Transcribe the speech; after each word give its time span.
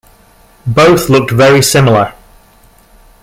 Both 0.65 1.09
looked 1.09 1.29
very 1.29 1.61
similar. 1.61 2.15